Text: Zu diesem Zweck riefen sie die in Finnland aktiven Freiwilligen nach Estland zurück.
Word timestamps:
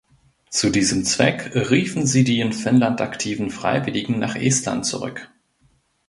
Zu 0.49 0.71
diesem 0.71 1.03
Zweck 1.05 1.51
riefen 1.53 2.07
sie 2.07 2.23
die 2.23 2.39
in 2.39 2.53
Finnland 2.53 3.01
aktiven 3.01 3.51
Freiwilligen 3.51 4.17
nach 4.17 4.35
Estland 4.35 4.83
zurück. 4.83 5.29